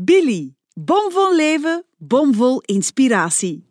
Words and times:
Billy, 0.00 0.54
bomvol 0.74 1.34
leven, 1.36 1.84
bomvol 1.96 2.60
inspiratie. 2.60 3.66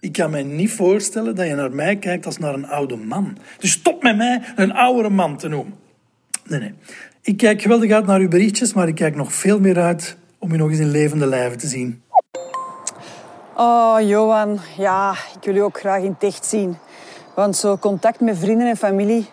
Ik 0.00 0.12
kan 0.12 0.30
me 0.30 0.42
niet 0.42 0.72
voorstellen 0.72 1.34
dat 1.34 1.46
je 1.46 1.54
naar 1.54 1.72
mij 1.72 1.96
kijkt 1.96 2.26
als 2.26 2.38
naar 2.38 2.54
een 2.54 2.66
oude 2.66 2.96
man. 2.96 3.36
Dus 3.58 3.70
stop 3.70 4.02
met 4.02 4.16
mij 4.16 4.42
een 4.56 4.72
oudere 4.72 5.10
man 5.10 5.36
te 5.36 5.48
noemen. 5.48 5.74
Nee, 6.44 6.60
nee. 6.60 6.74
Ik 7.22 7.36
kijk 7.36 7.62
geweldig 7.62 7.90
uit 7.90 8.06
naar 8.06 8.20
uw 8.20 8.28
berichtjes, 8.28 8.72
maar 8.72 8.88
ik 8.88 8.94
kijk 8.94 9.14
nog 9.16 9.32
veel 9.32 9.60
meer 9.60 9.78
uit 9.78 10.16
om 10.38 10.52
u 10.52 10.56
nog 10.56 10.70
eens 10.70 10.78
in 10.78 10.90
levende 10.90 11.26
lijven 11.26 11.58
te 11.58 11.66
zien. 11.66 12.02
Oh, 13.56 13.96
Johan, 14.00 14.58
ja, 14.76 15.12
ik 15.12 15.44
wil 15.44 15.54
u 15.54 15.58
ook 15.58 15.78
graag 15.78 16.02
in 16.02 16.12
het 16.18 16.22
echt 16.22 16.46
zien. 16.46 16.76
Want 17.34 17.56
zo 17.56 17.76
contact 17.76 18.20
met 18.20 18.38
vrienden 18.38 18.68
en 18.68 18.76
familie, 18.76 19.26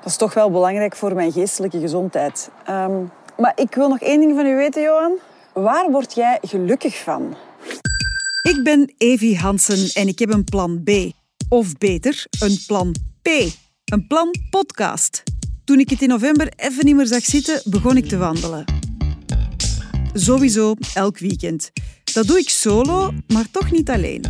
dat 0.00 0.06
is 0.06 0.16
toch 0.16 0.34
wel 0.34 0.50
belangrijk 0.50 0.96
voor 0.96 1.14
mijn 1.14 1.32
geestelijke 1.32 1.80
gezondheid. 1.80 2.50
Ehm, 2.64 3.02
maar 3.36 3.52
ik 3.56 3.74
wil 3.74 3.88
nog 3.88 4.00
één 4.00 4.20
ding 4.20 4.34
van 4.34 4.46
u 4.46 4.54
weten, 4.54 4.82
Johan. 4.82 5.18
Waar 5.52 5.90
word 5.90 6.14
jij 6.14 6.38
gelukkig 6.42 6.96
van? 6.96 7.36
Ik 8.42 8.60
ben 8.62 8.94
Evie 8.98 9.38
Hansen 9.38 10.02
en 10.02 10.08
ik 10.08 10.18
heb 10.18 10.32
een 10.32 10.44
plan 10.44 10.82
B. 10.84 10.90
Of 11.48 11.78
beter, 11.78 12.26
een 12.40 12.58
plan 12.66 12.94
P. 13.22 13.28
Een 13.84 14.06
plan 14.06 14.34
podcast. 14.50 15.22
Toen 15.64 15.78
ik 15.78 15.90
het 15.90 16.02
in 16.02 16.08
november 16.08 16.52
even 16.56 16.84
niet 16.84 16.96
meer 16.96 17.06
zag 17.06 17.24
zitten, 17.24 17.62
begon 17.64 17.96
ik 17.96 18.08
te 18.08 18.16
wandelen. 18.16 18.64
Sowieso 20.12 20.74
elk 20.94 21.18
weekend. 21.18 21.70
Dat 22.12 22.26
doe 22.26 22.38
ik 22.38 22.48
solo, 22.48 23.12
maar 23.26 23.50
toch 23.50 23.70
niet 23.70 23.90
alleen. 23.90 24.24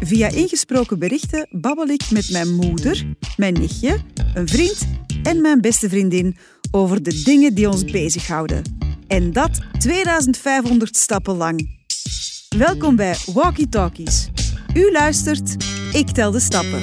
Via 0.00 0.28
ingesproken 0.28 0.98
berichten 0.98 1.46
babbel 1.50 1.86
ik 1.86 2.10
met 2.10 2.30
mijn 2.30 2.54
moeder, 2.54 3.06
mijn 3.36 3.52
nichtje, 3.52 4.00
een 4.34 4.48
vriend 4.48 4.86
en 5.22 5.40
mijn 5.40 5.60
beste 5.60 5.88
vriendin 5.88 6.36
over 6.74 7.02
de 7.02 7.22
dingen 7.22 7.54
die 7.54 7.68
ons 7.68 7.84
bezighouden. 7.84 8.62
En 9.06 9.32
dat 9.32 9.60
2500 9.78 10.96
stappen 10.96 11.36
lang. 11.36 11.68
Welkom 12.56 12.96
bij 12.96 13.16
Walkie 13.32 13.68
Talkies. 13.68 14.28
U 14.74 14.92
luistert, 14.92 15.56
ik 15.92 16.10
tel 16.10 16.30
de 16.30 16.40
stappen. 16.40 16.82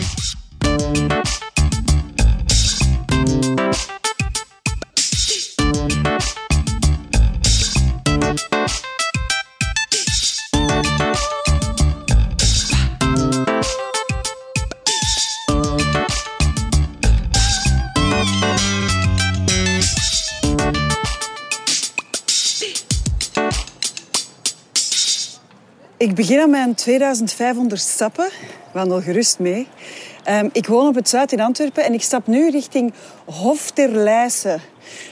Ik 26.01 26.15
begin 26.15 26.39
aan 26.39 26.49
mijn 26.49 26.75
2500 26.75 27.81
stappen. 27.81 28.29
Wandel 28.73 29.01
gerust 29.01 29.39
mee. 29.39 29.67
Ehm, 30.23 30.49
ik 30.51 30.67
woon 30.67 30.87
op 30.87 30.95
het 30.95 31.09
Zuid 31.09 31.31
in 31.31 31.41
Antwerpen 31.41 31.83
en 31.83 31.93
ik 31.93 32.01
stap 32.01 32.27
nu 32.27 32.49
richting 32.49 32.93
Hof 33.25 33.71
ter. 33.71 33.93
Dat 33.93 34.59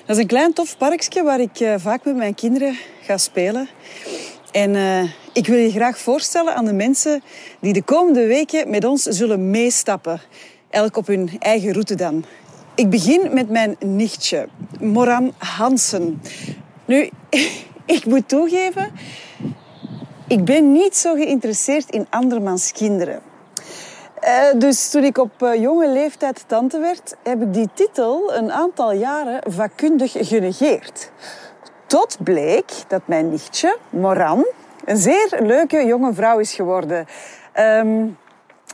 is 0.08 0.18
een 0.18 0.28
klein 0.28 0.54
tof 0.54 0.78
parkje 0.78 1.24
waar 1.24 1.40
ik 1.40 1.60
eh, 1.60 1.74
vaak 1.78 2.06
met 2.06 2.16
mijn 2.16 2.36
kinderen 2.36 2.78
ga 3.02 3.18
spelen. 3.18 3.70
En 4.52 4.76
eh, 4.76 5.04
ik 5.34 5.48
wil 5.48 5.58
je 5.58 5.72
graag 5.72 6.00
voorstellen 6.00 6.56
aan 6.56 6.66
de 6.66 6.74
mensen 6.74 7.22
die 7.60 7.74
de 7.74 7.84
komende 7.84 8.26
weken 8.26 8.70
met 8.70 8.86
ons 8.86 9.04
zullen 9.04 9.50
meestappen. 9.50 10.22
Elk 10.70 10.98
op 10.98 11.08
hun 11.08 11.30
eigen 11.40 11.72
route 11.72 11.96
dan. 11.96 12.26
Ik 12.76 12.90
begin 12.90 13.34
met 13.34 13.50
mijn 13.50 13.76
nichtje, 13.80 14.48
Moran 14.80 15.34
Hansen. 15.38 16.22
Nu, 16.86 17.10
ik 17.96 18.06
moet 18.06 18.28
toegeven, 18.28 18.92
ik 20.30 20.46
ben 20.46 20.72
niet 20.72 20.98
zo 20.98 21.14
geïnteresseerd 21.14 21.90
in 21.90 22.08
andermans 22.10 22.72
kinderen. 22.72 23.22
Uh, 24.24 24.60
dus 24.60 24.90
toen 24.90 25.04
ik 25.04 25.18
op 25.18 25.32
uh, 25.44 25.56
jonge 25.62 25.90
leeftijd 25.90 26.44
tante 26.48 26.80
werd, 26.80 27.16
heb 27.24 27.42
ik 27.42 27.54
die 27.54 27.70
titel 27.74 28.34
een 28.34 28.52
aantal 28.52 28.92
jaren 28.94 29.52
vakkundig 29.52 30.12
genegeerd. 30.18 31.12
Tot 31.86 32.18
bleek 32.24 32.72
dat 32.88 33.02
mijn 33.06 33.30
nichtje, 33.30 33.78
Moran, 33.90 34.46
een 34.86 34.98
zeer 34.98 35.40
leuke 35.40 35.86
jonge 35.86 36.14
vrouw 36.14 36.40
is 36.40 36.54
geworden. 36.54 37.06
Um, 37.60 38.18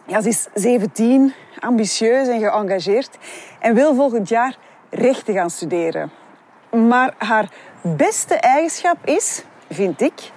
ja, 0.06 0.22
ze 0.22 0.30
is 0.30 0.48
17, 0.54 1.34
ambitieus 1.60 2.28
en 2.28 2.40
geëngageerd 2.40 3.18
en 3.60 3.74
wil 3.74 3.96
volgend 3.96 4.30
jaar 4.30 4.58
rechten 4.90 5.34
gaan 5.34 5.50
studeren. 5.50 6.12
Maar 6.72 7.14
haar 7.18 7.50
beste 7.82 8.36
eigenschap 8.36 8.98
is, 9.04 9.44
vind 9.70 10.02
ik, 10.02 10.32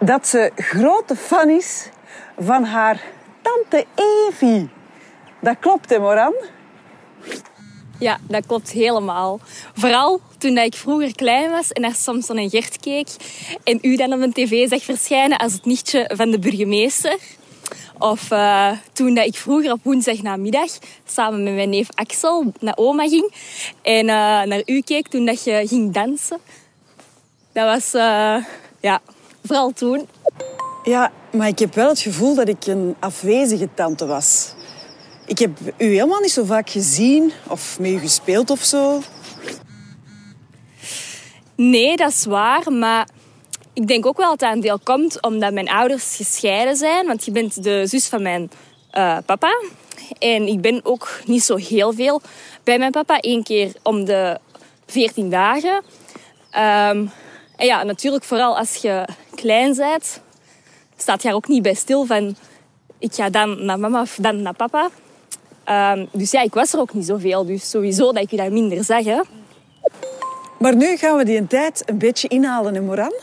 dat 0.00 0.26
ze 0.26 0.50
grote 0.56 1.16
fan 1.16 1.48
is 1.48 1.88
van 2.38 2.64
haar 2.64 3.02
tante 3.42 3.84
Evie. 3.94 4.68
Dat 5.40 5.56
klopt, 5.60 5.90
hè, 5.90 5.98
Moran? 5.98 6.34
Ja, 7.98 8.18
dat 8.28 8.46
klopt 8.46 8.70
helemaal. 8.70 9.40
Vooral 9.74 10.20
toen 10.38 10.58
ik 10.58 10.74
vroeger 10.74 11.14
klein 11.14 11.50
was 11.50 11.72
en 11.72 11.80
naar 11.80 11.94
Samson 11.94 12.36
en 12.36 12.50
Gert 12.50 12.80
keek 12.80 13.08
en 13.64 13.78
u 13.82 13.96
dan 13.96 14.12
op 14.12 14.20
een 14.20 14.32
tv 14.32 14.68
zag 14.68 14.82
verschijnen 14.82 15.38
als 15.38 15.52
het 15.52 15.64
nichtje 15.64 16.10
van 16.14 16.30
de 16.30 16.38
burgemeester. 16.38 17.18
Of 17.98 18.30
uh, 18.30 18.70
toen 18.92 19.14
dat 19.14 19.26
ik 19.26 19.36
vroeger 19.36 19.72
op 19.72 19.80
woensdag 19.82 20.22
namiddag 20.22 20.70
samen 21.06 21.42
met 21.42 21.54
mijn 21.54 21.68
neef 21.68 21.88
Axel 21.94 22.52
naar 22.60 22.76
oma 22.76 23.08
ging 23.08 23.34
en 23.82 24.04
uh, 24.04 24.42
naar 24.42 24.62
u 24.64 24.80
keek 24.80 25.08
toen 25.08 25.24
dat 25.24 25.44
je 25.44 25.62
ging 25.66 25.92
dansen. 25.92 26.38
Dat 27.52 27.64
was, 27.64 27.94
uh, 27.94 28.44
ja, 28.80 29.00
vooral 29.44 29.70
toen. 29.72 30.08
Ja, 30.84 31.12
maar 31.32 31.48
ik 31.48 31.58
heb 31.58 31.74
wel 31.74 31.88
het 31.88 32.00
gevoel 32.00 32.34
dat 32.34 32.48
ik 32.48 32.66
een 32.66 32.96
afwezige 32.98 33.68
tante 33.74 34.06
was. 34.06 34.52
Ik 35.26 35.38
heb 35.38 35.58
u 35.76 35.84
helemaal 35.84 36.20
niet 36.20 36.30
zo 36.30 36.44
vaak 36.44 36.70
gezien 36.70 37.32
of 37.48 37.78
met 37.78 37.90
u 37.90 37.98
gespeeld 37.98 38.50
of 38.50 38.64
zo. 38.64 39.00
Nee, 41.54 41.96
dat 41.96 42.10
is 42.10 42.24
waar, 42.24 42.72
maar 42.72 43.08
ik 43.72 43.86
denk 43.86 44.06
ook 44.06 44.16
wel 44.16 44.30
dat 44.30 44.38
dat 44.38 44.52
een 44.52 44.60
deel 44.60 44.78
komt 44.78 45.22
omdat 45.22 45.52
mijn 45.52 45.68
ouders 45.68 46.16
gescheiden 46.16 46.76
zijn. 46.76 47.06
Want 47.06 47.24
je 47.24 47.30
bent 47.30 47.62
de 47.62 47.86
zus 47.86 48.06
van 48.06 48.22
mijn 48.22 48.50
uh, 48.92 49.16
papa. 49.26 49.62
En 50.18 50.46
ik 50.46 50.60
ben 50.60 50.80
ook 50.82 51.20
niet 51.26 51.42
zo 51.42 51.56
heel 51.56 51.92
veel 51.92 52.20
bij 52.64 52.78
mijn 52.78 52.90
papa. 52.90 53.18
Eén 53.20 53.42
keer 53.42 53.72
om 53.82 54.04
de 54.04 54.38
14 54.86 55.30
dagen. 55.30 55.82
Um, 56.90 57.10
en 57.58 57.66
ja, 57.66 57.82
natuurlijk 57.82 58.24
vooral 58.24 58.58
als 58.58 58.74
je 58.74 59.04
klein 59.34 59.76
bent, 59.76 60.20
staat 60.96 61.22
je 61.22 61.28
er 61.28 61.34
ook 61.34 61.48
niet 61.48 61.62
bij 61.62 61.74
stil 61.74 62.04
van... 62.04 62.36
Ik 62.98 63.14
ga 63.14 63.30
dan 63.30 63.64
naar 63.64 63.78
mama 63.78 64.00
of 64.00 64.18
dan 64.20 64.42
naar 64.42 64.54
papa. 64.54 64.90
Um, 65.94 66.08
dus 66.12 66.30
ja, 66.30 66.42
ik 66.42 66.54
was 66.54 66.72
er 66.72 66.80
ook 66.80 66.94
niet 66.94 67.06
zoveel. 67.06 67.46
Dus 67.46 67.70
sowieso 67.70 68.12
dat 68.12 68.22
ik 68.22 68.30
je 68.30 68.36
daar 68.36 68.52
minder 68.52 68.84
zag. 68.84 69.04
Hè. 69.04 69.20
Maar 70.58 70.76
nu 70.76 70.96
gaan 70.96 71.16
we 71.16 71.24
die 71.24 71.46
tijd 71.46 71.82
een 71.86 71.98
beetje 71.98 72.28
inhalen 72.28 72.74
in 72.74 72.84
Moran. 72.84 73.14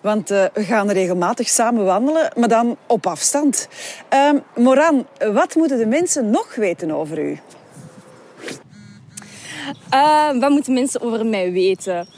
Want 0.00 0.30
uh, 0.30 0.44
we 0.52 0.64
gaan 0.64 0.90
regelmatig 0.90 1.48
samen 1.48 1.84
wandelen, 1.84 2.32
maar 2.36 2.48
dan 2.48 2.76
op 2.86 3.06
afstand. 3.06 3.68
Um, 4.14 4.42
Moran, 4.56 5.06
wat 5.32 5.54
moeten 5.54 5.78
de 5.78 5.86
mensen 5.86 6.30
nog 6.30 6.54
weten 6.54 6.90
over 6.90 7.18
u? 7.18 7.38
Uh, 9.94 10.40
wat 10.40 10.50
moeten 10.50 10.72
mensen 10.72 11.00
over 11.00 11.26
mij 11.26 11.52
weten? 11.52 12.08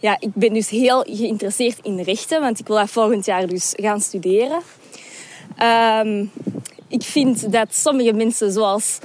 Ja, 0.00 0.16
ik 0.18 0.34
ben 0.34 0.52
dus 0.52 0.68
heel 0.68 1.00
geïnteresseerd 1.00 1.78
in 1.82 2.00
rechten, 2.00 2.40
want 2.40 2.58
ik 2.58 2.66
wil 2.66 2.76
dat 2.76 2.90
volgend 2.90 3.24
jaar 3.24 3.46
dus 3.46 3.72
gaan 3.76 4.00
studeren. 4.00 4.60
Um, 5.62 6.32
ik 6.88 7.02
vind 7.02 7.52
dat 7.52 7.74
sommige 7.74 8.12
mensen, 8.12 8.52
zoals 8.52 8.98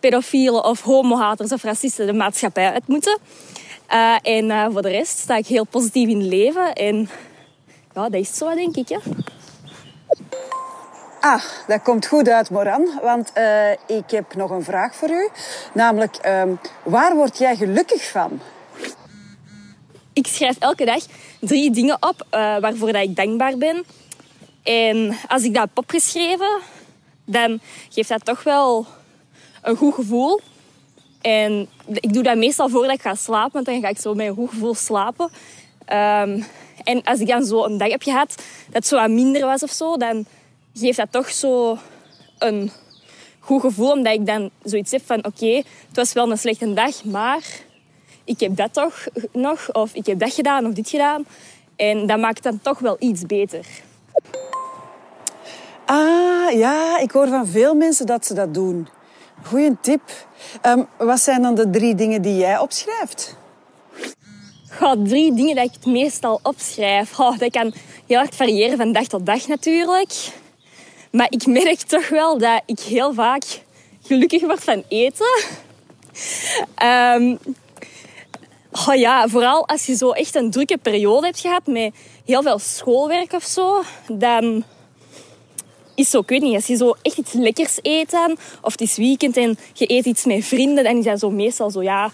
pedofielen 0.00 0.64
of 0.64 0.80
homohaters 0.80 1.52
of 1.52 1.62
racisten, 1.62 2.06
de 2.06 2.12
maatschappij 2.12 2.72
uit 2.72 2.86
moeten. 2.86 3.18
Uh, 3.92 4.16
en 4.22 4.44
uh, 4.44 4.66
voor 4.72 4.82
de 4.82 4.88
rest 4.88 5.18
sta 5.18 5.36
ik 5.36 5.46
heel 5.46 5.64
positief 5.64 6.08
in 6.08 6.18
het 6.18 6.28
leven. 6.28 6.72
En 6.72 7.08
ja, 7.94 8.08
dat 8.08 8.20
is 8.20 8.36
zo, 8.36 8.54
denk 8.54 8.76
ik. 8.76 8.98
Ah, 11.20 11.42
dat 11.66 11.82
komt 11.82 12.06
goed 12.06 12.28
uit, 12.28 12.50
Moran. 12.50 12.88
Want 13.02 13.30
uh, 13.34 13.70
ik 13.70 14.10
heb 14.10 14.34
nog 14.34 14.50
een 14.50 14.64
vraag 14.64 14.94
voor 14.94 15.10
u. 15.10 15.28
Namelijk, 15.72 16.16
waar 16.82 17.14
word 17.14 17.38
jij 17.38 17.56
gelukkig 17.56 18.10
van? 18.10 18.40
Ik 20.16 20.26
schrijf 20.26 20.56
elke 20.58 20.84
dag 20.84 21.02
drie 21.40 21.70
dingen 21.70 21.96
op 22.00 22.26
uh, 22.30 22.58
waarvoor 22.58 22.92
dat 22.92 23.02
ik 23.02 23.16
dankbaar 23.16 23.56
ben. 23.56 23.84
En 24.62 25.16
als 25.28 25.42
ik 25.42 25.54
dat 25.54 25.62
heb 25.62 25.78
opgeschreven, 25.78 26.60
dan 27.24 27.60
geeft 27.90 28.08
dat 28.08 28.24
toch 28.24 28.42
wel 28.42 28.86
een 29.62 29.76
goed 29.76 29.94
gevoel. 29.94 30.40
En 31.20 31.68
ik 31.86 32.12
doe 32.12 32.22
dat 32.22 32.36
meestal 32.36 32.68
voordat 32.68 32.94
ik 32.94 33.02
ga 33.02 33.14
slapen, 33.14 33.52
want 33.52 33.66
dan 33.66 33.80
ga 33.80 33.88
ik 33.88 33.98
zo 33.98 34.14
met 34.14 34.26
een 34.26 34.34
goed 34.34 34.50
gevoel 34.50 34.74
slapen. 34.74 35.24
Um, 35.24 36.44
en 36.84 37.02
als 37.04 37.20
ik 37.20 37.26
dan 37.26 37.44
zo 37.44 37.64
een 37.64 37.78
dag 37.78 37.90
heb 37.90 38.02
gehad 38.02 38.42
dat 38.70 38.86
zo 38.86 38.96
wat 38.96 39.10
minder 39.10 39.44
was 39.44 39.62
of 39.62 39.70
zo, 39.70 39.96
dan 39.96 40.26
geeft 40.74 40.96
dat 40.96 41.12
toch 41.12 41.30
zo 41.30 41.78
een 42.38 42.70
goed 43.40 43.60
gevoel. 43.60 43.90
Omdat 43.90 44.12
ik 44.12 44.26
dan 44.26 44.50
zoiets 44.62 44.90
heb 44.90 45.02
van, 45.06 45.24
oké, 45.24 45.54
het 45.88 45.96
was 45.96 46.12
wel 46.12 46.30
een 46.30 46.38
slechte 46.38 46.74
dag, 46.74 47.04
maar 47.04 47.64
ik 48.26 48.40
heb 48.40 48.56
dat 48.56 48.72
toch 48.72 49.06
nog, 49.32 49.72
of 49.72 49.94
ik 49.94 50.06
heb 50.06 50.18
dat 50.18 50.32
gedaan 50.32 50.66
of 50.66 50.72
dit 50.72 50.88
gedaan. 50.88 51.24
En 51.76 52.06
dat 52.06 52.18
maakt 52.18 52.42
dan 52.42 52.60
toch 52.62 52.78
wel 52.78 52.96
iets 52.98 53.26
beter. 53.26 53.66
Ah, 55.84 56.52
ja, 56.52 56.98
ik 56.98 57.10
hoor 57.10 57.28
van 57.28 57.46
veel 57.46 57.74
mensen 57.74 58.06
dat 58.06 58.26
ze 58.26 58.34
dat 58.34 58.54
doen. 58.54 58.88
Goeie 59.42 59.76
tip. 59.80 60.02
Ehm, 60.60 60.82
wat 60.98 61.20
zijn 61.20 61.42
dan 61.42 61.54
de 61.54 61.70
drie 61.70 61.94
dingen 61.94 62.22
die 62.22 62.36
jij 62.36 62.58
opschrijft? 62.58 63.36
Goh, 64.70 65.04
drie 65.04 65.34
dingen 65.34 65.54
dat 65.56 65.64
ik 65.64 65.72
het 65.72 65.86
meestal 65.86 66.40
opschrijf. 66.42 67.18
Oh, 67.20 67.38
dat 67.38 67.50
kan 67.50 67.74
heel 68.06 68.18
erg 68.18 68.34
variëren 68.34 68.76
van 68.76 68.92
dag 68.92 69.06
tot 69.06 69.26
dag 69.26 69.46
natuurlijk. 69.46 70.14
Maar 71.10 71.26
ik 71.30 71.46
merk 71.46 71.78
toch 71.78 72.08
wel 72.08 72.38
dat 72.38 72.62
ik 72.66 72.80
heel 72.80 73.14
vaak 73.14 73.42
gelukkig 74.02 74.40
word 74.40 74.64
van 74.64 74.82
eten. 74.88 75.44
Um, 76.84 77.38
oh 78.76 78.94
ja, 78.94 79.28
vooral 79.28 79.68
als 79.68 79.86
je 79.86 79.96
zo 79.96 80.10
echt 80.10 80.34
een 80.34 80.50
drukke 80.50 80.78
periode 80.78 81.26
hebt 81.26 81.40
gehad 81.40 81.66
met 81.66 81.94
heel 82.24 82.42
veel 82.42 82.58
schoolwerk 82.58 83.32
of 83.32 83.44
zo, 83.44 83.82
dan 84.08 84.64
is 85.94 86.10
zo, 86.10 86.18
ik 86.18 86.28
weet 86.28 86.42
niet, 86.42 86.54
als 86.54 86.66
je 86.66 86.76
zo 86.76 86.94
echt 87.02 87.18
iets 87.18 87.32
lekkers 87.32 87.78
eet 87.82 88.10
dan, 88.10 88.36
of 88.60 88.72
het 88.72 88.80
is 88.80 88.96
weekend 88.96 89.36
en 89.36 89.58
je 89.72 89.90
eet 89.90 90.04
iets 90.04 90.24
met 90.24 90.44
vrienden, 90.44 90.84
dan 90.84 90.96
is 90.96 91.04
dat 91.04 91.18
zo 91.18 91.30
meestal 91.30 91.70
zo, 91.70 91.82
ja, 91.82 92.10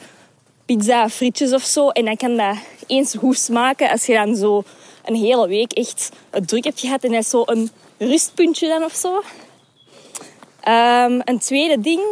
pizza, 0.67 1.09
frietjes 1.09 1.53
of 1.53 1.63
zo. 1.63 1.89
En 1.89 2.05
dan 2.05 2.17
kan 2.17 2.37
dat 2.37 2.57
eens 2.87 3.15
goed 3.19 3.39
smaken 3.39 3.91
als 3.91 4.07
je 4.07 4.15
dan 4.15 4.37
zo 4.37 4.65
een 5.05 5.15
hele 5.15 5.49
week 5.49 5.73
echt 5.73 6.11
druk 6.47 6.65
hebt 6.65 6.81
gehad 6.81 7.05
en 7.05 7.11
dat 7.11 7.21
is 7.21 7.31
zo 7.31 7.43
een 7.47 7.71
rustpuntje 7.99 8.69
dan 8.69 8.85
of 8.85 8.95
zo. 8.95 9.23
Um, 10.69 11.21
een 11.25 11.39
tweede 11.39 11.81
ding, 11.81 12.03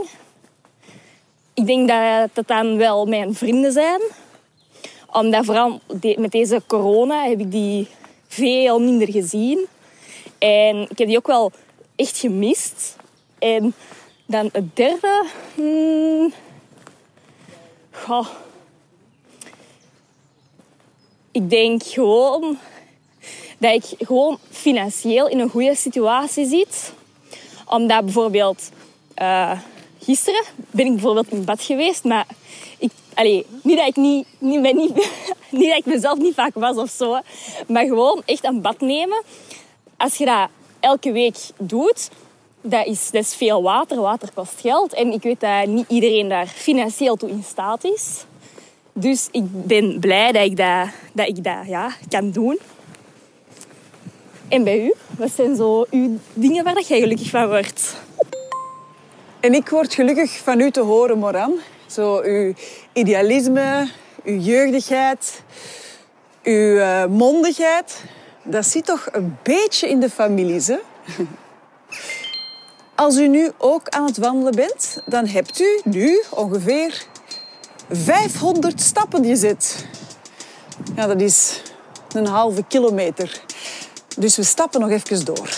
ik 1.55 1.67
denk 1.67 1.89
dat 1.89 2.31
het 2.33 2.49
dan 2.49 2.77
wel 2.77 3.07
mijn 3.07 3.35
vrienden 3.35 3.73
zijn. 3.73 4.01
Omdat 5.13 5.45
vooral 5.45 5.81
met 6.17 6.31
deze 6.31 6.63
corona 6.67 7.23
heb 7.23 7.41
ik 7.41 7.51
die 7.51 7.89
veel 8.29 8.81
minder 8.81 9.11
gezien. 9.11 9.67
En 10.39 10.77
ik 10.91 10.99
heb 10.99 11.09
die 11.09 11.17
ook 11.17 11.27
wel 11.27 11.53
echt 11.97 12.19
gemist. 12.19 12.97
En 13.39 13.75
dan 14.27 14.49
het 14.53 14.77
derde... 14.77 15.25
Hmm, 15.55 16.33
goh, 17.91 18.27
ik 21.33 21.51
denk 21.51 21.83
gewoon 21.83 22.59
dat 23.59 23.73
ik 23.73 24.07
gewoon 24.07 24.39
financieel 24.51 25.29
in 25.29 25.39
een 25.39 25.51
goede 25.51 25.75
situatie 25.75 26.47
zit. 26.47 26.93
Omdat 27.67 28.05
bijvoorbeeld... 28.05 28.71
Uh, 29.23 29.61
gisteren 30.11 30.45
ben 30.71 30.87
ik 30.87 30.93
bijvoorbeeld 30.93 31.31
in 31.31 31.45
bad 31.45 31.63
geweest, 31.63 32.05
maar 32.05 32.27
ik, 32.79 32.91
niet, 33.63 33.77
dat 33.77 33.87
ik 33.87 33.97
niet, 33.97 34.27
niet, 34.39 34.61
niet, 34.61 34.95
niet 35.51 35.69
dat 35.69 35.79
ik 35.79 35.87
mezelf 35.87 36.19
niet 36.19 36.35
vaak 36.35 36.55
was 36.55 36.77
of 36.77 36.91
zo, 36.91 37.21
maar 37.67 37.85
gewoon 37.87 38.23
echt 38.25 38.45
een 38.45 38.61
bad 38.61 38.81
nemen. 38.81 39.23
Als 39.97 40.17
je 40.17 40.25
dat 40.25 40.49
elke 40.81 41.13
week 41.13 41.37
doet, 41.59 42.11
dat 42.63 42.87
is, 42.87 43.11
dat 43.11 43.23
is 43.23 43.35
veel 43.35 43.63
water. 43.63 44.01
Water 44.01 44.29
kost 44.35 44.61
geld. 44.61 44.95
En 44.95 45.13
ik 45.13 45.23
weet 45.23 45.41
dat 45.41 45.67
niet 45.67 45.89
iedereen 45.89 46.29
daar 46.29 46.47
financieel 46.47 47.17
toe 47.17 47.29
in 47.31 47.45
staat 47.49 47.85
is. 47.85 48.25
Dus 48.93 49.29
ik 49.31 49.45
ben 49.67 50.01
blij 50.01 50.33
dat 50.33 50.45
ik 50.45 50.57
dat, 50.57 50.89
dat, 51.13 51.29
ik 51.29 51.45
dat 51.45 51.67
ja, 51.67 51.93
kan 52.09 52.31
doen. 52.31 52.59
En 54.49 54.65
bij 54.65 54.85
u? 54.85 54.95
Wat 55.19 55.31
zijn 55.35 55.57
zo 55.57 55.87
uw 55.91 56.19
dingen 56.35 56.65
waar 56.65 56.83
jij 56.83 57.01
gelukkig 57.01 57.31
van 57.31 57.49
wordt? 57.49 57.97
En 59.41 59.55
ik 59.55 59.69
word 59.69 59.95
gelukkig 59.95 60.39
van 60.39 60.61
u 60.61 60.71
te 60.71 60.81
horen, 60.81 61.19
Moran. 61.19 61.59
Zo 61.87 62.21
uw 62.21 62.55
idealisme, 62.93 63.91
uw 64.25 64.39
jeugdigheid, 64.39 65.43
uw 66.43 66.77
uh, 66.77 67.05
mondigheid. 67.07 68.03
Dat 68.43 68.67
zit 68.67 68.87
toch 68.87 69.09
een 69.13 69.39
beetje 69.43 69.89
in 69.89 70.01
de 70.01 70.11
families, 70.11 70.67
hè? 70.75 70.79
Als 72.95 73.17
u 73.17 73.29
nu 73.29 73.51
ook 73.59 73.89
aan 73.89 74.07
het 74.07 74.17
wandelen 74.17 74.55
bent, 74.55 75.03
dan 75.07 75.27
hebt 75.27 75.61
u 75.61 75.81
nu 75.85 76.23
ongeveer 76.31 77.07
500 77.91 78.81
stappen 78.81 79.25
gezet. 79.25 79.87
Ja, 80.97 81.07
dat 81.07 81.21
is 81.21 81.63
een 82.13 82.27
halve 82.27 82.65
kilometer. 82.69 83.41
Dus 84.17 84.37
we 84.37 84.43
stappen 84.43 84.81
nog 84.81 84.91
even 84.91 85.25
door. 85.25 85.49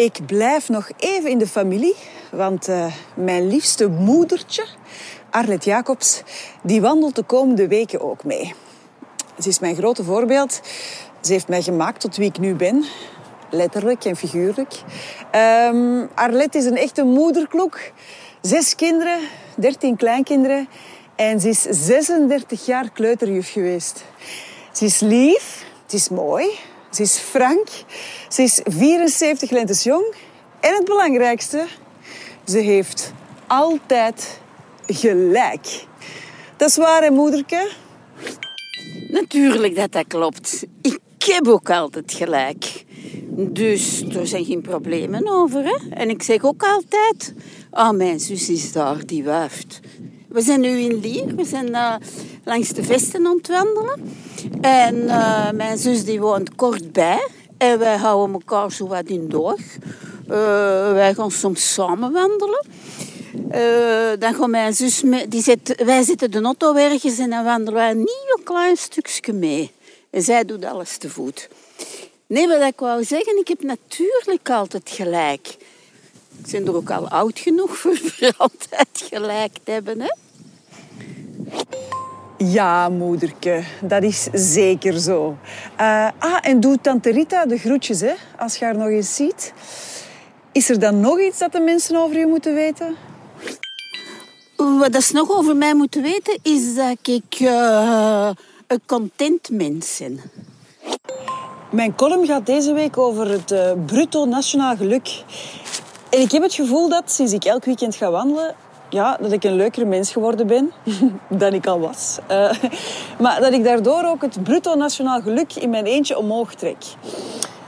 Ik 0.00 0.26
blijf 0.26 0.68
nog 0.68 0.90
even 0.96 1.30
in 1.30 1.38
de 1.38 1.46
familie, 1.46 1.94
want 2.30 2.68
uh, 2.68 2.86
mijn 3.14 3.48
liefste 3.48 3.88
moedertje, 3.88 4.64
Arlet 5.30 5.64
Jacobs, 5.64 6.22
die 6.62 6.80
wandelt 6.80 7.16
de 7.16 7.22
komende 7.22 7.68
weken 7.68 8.00
ook 8.00 8.24
mee. 8.24 8.54
Ze 9.38 9.48
is 9.48 9.58
mijn 9.58 9.76
grote 9.76 10.04
voorbeeld. 10.04 10.60
Ze 11.20 11.32
heeft 11.32 11.48
mij 11.48 11.62
gemaakt 11.62 12.00
tot 12.00 12.16
wie 12.16 12.28
ik 12.28 12.38
nu 12.38 12.54
ben, 12.54 12.84
letterlijk 13.50 14.04
en 14.04 14.16
figuurlijk. 14.16 14.82
Um, 15.72 16.08
Arlet 16.14 16.54
is 16.54 16.64
een 16.64 16.76
echte 16.76 17.04
moederkloek. 17.04 17.78
Zes 18.40 18.74
kinderen, 18.74 19.18
dertien 19.54 19.96
kleinkinderen. 19.96 20.68
En 21.16 21.40
ze 21.40 21.48
is 21.48 21.62
36 21.62 22.66
jaar 22.66 22.90
kleuterjuf 22.90 23.52
geweest. 23.52 24.04
Ze 24.72 24.84
is 24.84 25.00
lief, 25.00 25.64
ze 25.86 25.96
is 25.96 26.08
mooi, 26.08 26.58
ze 26.90 27.02
is 27.02 27.16
frank, 27.16 27.68
ze 28.28 28.42
is 28.42 28.60
74 28.64 29.50
lentes 29.50 29.82
jong. 29.82 30.14
En 30.60 30.74
het 30.74 30.84
belangrijkste, 30.84 31.66
ze 32.46 32.58
heeft 32.58 33.12
altijd 33.46 34.40
gelijk. 34.86 35.84
Dat 36.56 36.68
is 36.68 36.76
waar, 36.76 37.12
moederke? 37.12 37.70
Natuurlijk 39.08 39.76
dat 39.76 39.92
dat 39.92 40.06
klopt. 40.06 40.64
Ik 40.82 41.00
heb 41.18 41.48
ook 41.48 41.70
altijd 41.70 42.12
gelijk. 42.12 42.84
Dus 43.32 44.02
er 44.02 44.26
zijn 44.26 44.44
geen 44.44 44.60
problemen 44.60 45.28
over. 45.28 45.64
Hè? 45.64 45.76
En 45.90 46.10
ik 46.10 46.22
zeg 46.22 46.44
ook 46.44 46.62
altijd... 46.62 47.34
Oh, 47.70 47.90
mijn 47.90 48.20
zus 48.20 48.48
is 48.48 48.72
daar, 48.72 49.06
die 49.06 49.24
wuift. 49.24 49.80
We 50.30 50.40
zijn 50.40 50.60
nu 50.60 50.78
in 50.78 51.00
Lier. 51.00 51.34
We 51.34 51.44
zijn 51.44 51.68
uh, 51.68 51.94
langs 52.44 52.68
de 52.68 52.84
vesten 52.84 53.26
aan 53.26 53.36
het 53.36 53.48
wandelen. 53.48 54.14
En 54.60 54.94
uh, 54.94 55.50
mijn 55.50 55.78
zus 55.78 56.04
die 56.04 56.20
woont 56.20 56.54
kort 56.54 56.92
bij. 56.92 57.28
En 57.58 57.78
wij 57.78 57.96
houden 57.96 58.34
elkaar 58.34 58.72
zo 58.72 58.86
wat 58.86 59.06
in 59.06 59.28
door. 59.28 59.58
Uh, 60.28 60.36
wij 60.92 61.14
gaan 61.14 61.30
soms 61.30 61.72
samen 61.72 62.12
wandelen. 62.12 62.66
Dan 64.18 64.34
gaat 64.34 64.48
mijn 64.48 64.74
zus 64.74 65.02
mee, 65.02 65.28
die 65.28 65.42
zit, 65.42 65.82
wij 65.84 66.02
zitten 66.02 66.30
de 66.30 66.40
auto 66.40 66.74
ergens 66.74 67.18
en 67.18 67.30
dan 67.30 67.44
wandelen 67.44 67.74
wij 67.74 67.90
een 67.90 67.96
nieuw 67.96 68.44
klein 68.44 68.76
stukje 68.76 69.32
mee. 69.32 69.70
En 70.10 70.22
zij 70.22 70.44
doet 70.44 70.64
alles 70.64 70.96
te 70.96 71.10
voet. 71.10 71.48
Nee, 72.26 72.48
wat 72.48 72.62
ik 72.62 72.78
wou 72.80 73.04
zeggen, 73.04 73.38
ik 73.38 73.48
heb 73.48 73.62
natuurlijk 73.62 74.50
altijd 74.50 74.90
gelijk. 74.90 75.56
Ik 76.44 76.50
ben 76.50 76.66
er 76.66 76.76
ook 76.76 76.90
al 76.90 77.08
oud 77.08 77.38
genoeg 77.38 77.76
voor, 77.76 77.96
voor 77.96 78.32
altijd 78.36 78.88
gelijk 79.10 79.58
te 79.64 79.70
hebben, 79.70 80.00
hè? 80.00 80.10
Ja, 82.36 82.88
moederke, 82.88 83.62
dat 83.80 84.02
is 84.02 84.28
zeker 84.32 84.98
zo. 84.98 85.36
Uh, 85.80 86.08
ah, 86.18 86.38
en 86.40 86.60
doe 86.60 86.80
tante 86.80 87.10
Rita 87.10 87.46
de 87.46 87.58
groetjes, 87.58 88.00
hè, 88.00 88.12
als 88.38 88.56
je 88.56 88.64
haar 88.64 88.76
nog 88.76 88.88
eens 88.88 89.14
ziet. 89.14 89.52
Is 90.52 90.70
er 90.70 90.78
dan 90.78 91.00
nog 91.00 91.20
iets 91.20 91.38
dat 91.38 91.52
de 91.52 91.60
mensen 91.60 91.96
over 91.96 92.18
je 92.18 92.26
moeten 92.26 92.54
weten? 92.54 92.96
Wat 94.56 95.02
ze 95.02 95.14
nog 95.14 95.30
over 95.30 95.56
mij 95.56 95.74
moeten 95.74 96.02
weten, 96.02 96.38
is 96.42 96.74
dat 96.74 96.98
ik 97.02 97.40
uh, 97.40 98.30
een 98.66 98.80
content 98.86 99.50
mens 99.50 99.98
ben. 99.98 100.20
Mijn 101.70 101.94
column 101.94 102.26
gaat 102.26 102.46
deze 102.46 102.72
week 102.72 102.98
over 102.98 103.30
het 103.30 103.50
uh, 103.50 103.72
bruto 103.86 104.24
nationaal 104.24 104.76
geluk. 104.76 105.24
En 106.10 106.20
ik 106.20 106.32
heb 106.32 106.42
het 106.42 106.54
gevoel 106.54 106.88
dat, 106.88 107.12
sinds 107.12 107.32
ik 107.32 107.44
elk 107.44 107.64
weekend 107.64 107.94
ga 107.94 108.10
wandelen, 108.10 108.54
ja, 108.90 109.16
dat 109.20 109.32
ik 109.32 109.44
een 109.44 109.56
leukere 109.56 109.84
mens 109.84 110.12
geworden 110.12 110.46
ben 110.46 110.72
dan 111.28 111.54
ik 111.54 111.66
al 111.66 111.80
was. 111.80 112.18
Uh, 112.30 112.52
maar 113.18 113.40
dat 113.40 113.52
ik 113.52 113.64
daardoor 113.64 114.04
ook 114.04 114.22
het 114.22 114.42
bruto 114.42 114.74
nationaal 114.74 115.20
geluk 115.20 115.54
in 115.54 115.70
mijn 115.70 115.86
eentje 115.86 116.18
omhoog 116.18 116.54
trek. 116.54 116.84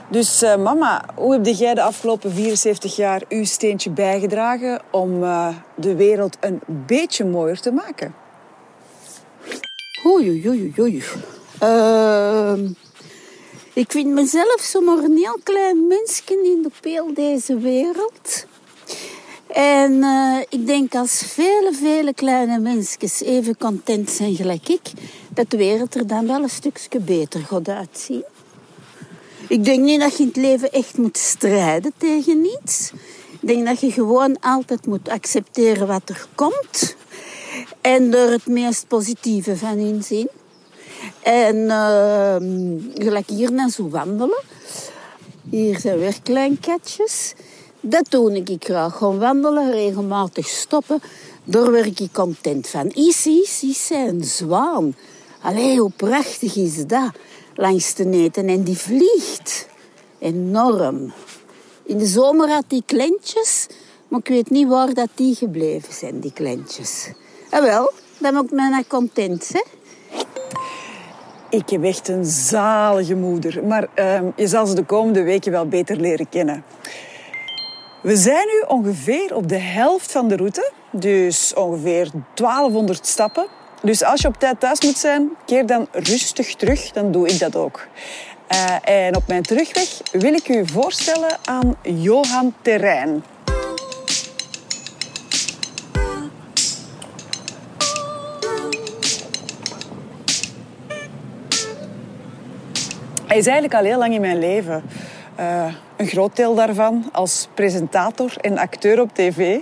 Dus 0.09 0.43
uh, 0.43 0.55
mama, 0.55 1.05
hoe 1.15 1.33
heb 1.33 1.45
jij 1.45 1.73
de 1.73 1.81
afgelopen 1.81 2.31
74 2.31 2.95
jaar 2.95 3.21
uw 3.29 3.43
steentje 3.43 3.89
bijgedragen 3.89 4.81
om 4.91 5.23
uh, 5.23 5.47
de 5.75 5.95
wereld 5.95 6.37
een 6.39 6.61
beetje 6.67 7.25
mooier 7.25 7.59
te 7.59 7.71
maken? 7.71 8.15
Oei, 10.05 10.47
oei, 10.47 10.73
oei, 10.79 11.03
ehm, 11.59 12.69
ik 13.73 13.91
vind 13.91 14.07
mezelf 14.07 14.61
zomaar 14.61 14.97
een 14.97 15.17
heel 15.17 15.39
klein 15.43 15.87
mensje 15.87 16.23
in 16.43 16.61
de 16.61 16.71
peel 16.81 17.13
deze 17.13 17.57
wereld. 17.57 18.45
En 19.53 20.03
eh, 20.03 20.37
ik 20.49 20.67
denk 20.67 20.95
als 20.95 21.23
vele, 21.25 21.71
vele 21.73 22.13
kleine 22.13 22.59
mensjes 22.59 23.21
even 23.21 23.57
content 23.57 24.09
zijn 24.09 24.35
gelijk 24.35 24.69
ik, 24.69 24.91
dat 25.29 25.49
de 25.49 25.57
wereld 25.57 25.95
er 25.95 26.07
dan 26.07 26.27
wel 26.27 26.43
een 26.43 26.49
stukje 26.49 26.99
beter 26.99 27.41
gaat 27.41 27.69
uitzien. 27.69 28.23
Ik 29.47 29.63
denk 29.63 29.83
niet 29.83 29.99
dat 29.99 30.17
je 30.17 30.23
in 30.23 30.27
het 30.27 30.37
leven 30.37 30.71
echt 30.71 30.97
moet 30.97 31.17
strijden 31.17 31.93
tegen 31.97 32.45
iets. 32.61 32.91
Ik 33.41 33.47
denk 33.47 33.65
dat 33.65 33.79
je 33.79 33.91
gewoon 33.91 34.39
altijd 34.39 34.85
moet 34.85 35.09
accepteren 35.09 35.87
wat 35.87 36.09
er 36.09 36.25
komt. 36.35 36.95
En 37.81 38.13
er 38.13 38.31
het 38.31 38.47
meest 38.47 38.87
positieve 38.87 39.57
van 39.57 39.77
inzien. 39.77 40.29
En 41.21 41.55
uh, 41.55 42.35
gelijk 42.93 43.29
hier 43.29 43.51
naar 43.51 43.69
zo 43.69 43.89
wandelen. 43.89 44.43
Hier 45.49 45.79
zijn 45.79 45.99
weer 45.99 46.21
kleinkatjes. 46.23 47.33
Dat 47.85 48.05
doe 48.09 48.37
ik 48.37 48.63
graag. 48.63 48.97
Gewoon 48.97 49.19
wandelen, 49.19 49.71
regelmatig 49.71 50.47
stoppen. 50.47 51.01
Daar 51.43 51.71
werk 51.71 51.99
ik 51.99 52.11
content 52.11 52.67
van. 52.67 52.89
Is, 52.89 53.25
een 53.89 54.23
zwaan. 54.23 54.95
Allee, 55.41 55.79
hoe 55.79 55.91
prachtig 55.95 56.55
is 56.55 56.85
dat? 56.85 57.11
Langs 57.55 57.93
de 57.93 58.05
neten. 58.05 58.47
En 58.47 58.63
die 58.63 58.77
vliegt. 58.77 59.67
Enorm. 60.19 61.13
In 61.83 61.97
de 61.97 62.05
zomer 62.05 62.49
had 62.49 62.63
die 62.67 62.83
klentjes. 62.85 63.67
Maar 64.07 64.19
ik 64.19 64.27
weet 64.27 64.49
niet 64.49 64.67
waar 64.67 64.93
dat 64.93 65.09
die 65.15 65.35
gebleven 65.35 65.93
zijn, 65.93 66.19
die 66.19 66.33
klentjes. 66.33 67.11
En 67.49 67.59
ah, 67.59 67.65
wel, 67.65 67.91
dan 68.17 68.43
ik 68.43 68.51
mij 68.51 68.83
content, 68.87 69.49
hè. 69.53 69.63
Ik 71.49 71.69
heb 71.69 71.83
echt 71.83 72.07
een 72.07 72.25
zalige 72.25 73.15
moeder, 73.15 73.63
maar 73.63 73.87
uh, 73.95 74.21
je 74.35 74.47
zal 74.47 74.65
ze 74.65 74.75
de 74.75 74.83
komende 74.83 75.23
weken 75.23 75.51
wel 75.51 75.67
beter 75.67 75.95
leren 75.95 76.29
kennen. 76.29 76.63
We 78.03 78.15
zijn 78.15 78.47
nu 78.47 78.63
ongeveer 78.67 79.35
op 79.35 79.49
de 79.49 79.57
helft 79.57 80.11
van 80.11 80.27
de 80.27 80.35
route, 80.35 80.71
dus 80.91 81.53
ongeveer 81.53 82.09
1200 82.33 83.07
stappen. 83.07 83.47
Dus 83.81 84.03
als 84.03 84.21
je 84.21 84.27
op 84.27 84.39
tijd 84.39 84.59
thuis 84.59 84.81
moet 84.81 84.97
zijn, 84.97 85.29
keer 85.45 85.65
dan 85.65 85.87
rustig 85.91 86.55
terug, 86.55 86.91
dan 86.91 87.11
doe 87.11 87.27
ik 87.27 87.39
dat 87.39 87.55
ook. 87.55 87.87
Uh, 88.51 88.89
en 89.05 89.15
op 89.15 89.27
mijn 89.27 89.43
terugweg 89.43 90.01
wil 90.11 90.33
ik 90.33 90.47
u 90.47 90.67
voorstellen 90.67 91.37
aan 91.43 91.75
Johan 91.81 92.53
Terrein. 92.61 93.23
Hij 103.27 103.37
is 103.37 103.45
eigenlijk 103.45 103.73
al 103.73 103.83
heel 103.83 103.97
lang 103.97 104.13
in 104.13 104.21
mijn 104.21 104.39
leven. 104.39 104.83
Uh, 105.39 105.73
een 105.97 106.07
groot 106.07 106.35
deel 106.35 106.55
daarvan 106.55 107.09
als 107.11 107.47
presentator 107.53 108.33
en 108.41 108.57
acteur 108.57 109.01
op 109.01 109.13
tv, 109.13 109.59